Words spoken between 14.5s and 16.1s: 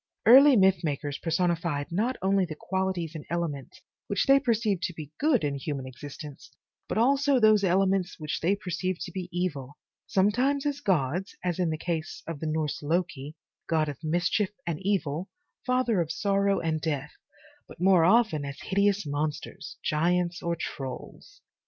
and evil, father